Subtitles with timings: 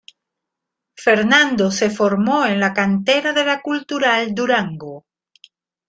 [0.95, 5.05] Fernando se formó en la cantera de la Cultural Durango.